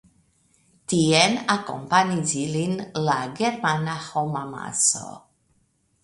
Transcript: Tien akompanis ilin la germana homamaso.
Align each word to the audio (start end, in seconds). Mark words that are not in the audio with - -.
Tien 0.91 1.35
akompanis 1.55 2.33
ilin 2.43 2.73
la 3.09 3.17
germana 3.41 3.97
homamaso. 4.07 5.03